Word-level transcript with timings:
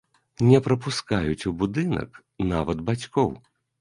Не 0.51 0.61
прапускаюць 0.67 1.47
у 1.51 1.53
будынак 1.59 2.17
нават 2.53 2.77
бацькоў. 2.89 3.29